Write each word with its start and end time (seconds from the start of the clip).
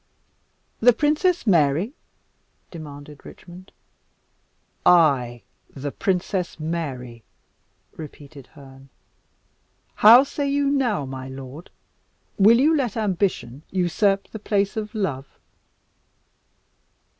"The 0.79 0.93
Princess 0.93 1.45
Mary?" 1.45 1.93
demanded 2.71 3.23
Richmond. 3.23 3.71
"Ay, 4.83 5.43
the 5.75 5.91
Princess 5.91 6.59
Mary," 6.59 7.21
repeated 7.95 8.47
Herne. 8.57 8.89
"How 9.97 10.23
say 10.23 10.49
you 10.49 10.65
now, 10.71 11.05
my 11.05 11.27
lord? 11.29 11.69
will 12.39 12.57
you 12.59 12.75
let 12.75 12.97
ambition 12.97 13.61
usurp 13.69 14.27
the 14.29 14.39
place 14.39 14.75
of 14.75 14.95
love?" 14.95 15.27